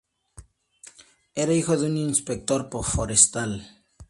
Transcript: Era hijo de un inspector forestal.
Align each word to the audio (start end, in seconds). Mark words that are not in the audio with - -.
Era 1.35 1.53
hijo 1.53 1.77
de 1.77 1.85
un 1.85 1.95
inspector 1.95 2.67
forestal. 2.83 3.85